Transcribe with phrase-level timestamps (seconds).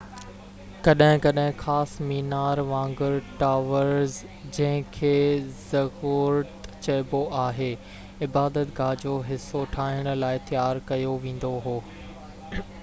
[0.85, 4.15] ڪڏهن ڪڏهن خاص مينار وانگر ٽاورز
[4.55, 5.11] جنهن کي
[5.59, 7.69] زگورت چئبو آهي
[8.29, 11.75] عبادت گاه جو حصو ٺاهڻ لاءِ تيار ڪيو ويندو هو